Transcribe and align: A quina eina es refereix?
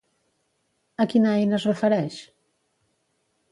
A 1.03 1.07
quina 1.11 1.35
eina 1.43 1.57
es 1.59 1.69
refereix? 1.71 2.19